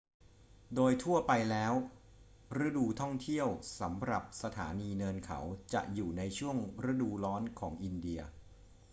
[0.75, 1.73] โดยทั่วไปแล้ว
[2.65, 3.47] ฤดูท่องเที่ยว
[3.79, 5.39] สำหรับสถานีเนินเขา
[5.73, 6.57] จะอยู่ในช่วง
[6.91, 8.21] ฤดูร้อนของอินเดีย